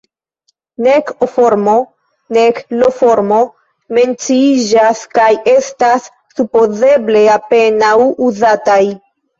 [0.85, 1.75] Nek O-formo,
[2.39, 3.39] nek I-formo
[3.99, 7.97] menciiĝas, kaj estas supozeble apenaŭ
[8.33, 8.85] uzataj.